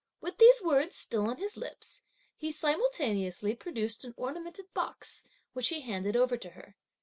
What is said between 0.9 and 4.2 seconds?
still on his lips, he simultaneously produced an